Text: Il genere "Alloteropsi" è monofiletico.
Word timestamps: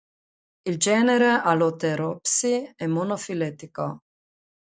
Il 0.65 0.77
genere 0.79 1.27
"Alloteropsi" 1.43 2.73
è 2.75 2.87
monofiletico. 2.87 3.99